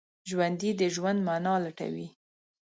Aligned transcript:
ژوندي 0.29 0.71
د 0.79 0.81
ژوند 0.95 1.19
معنی 1.27 1.55
لټوي 1.63 2.07